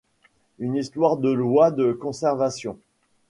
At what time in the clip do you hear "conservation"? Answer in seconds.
1.93-2.79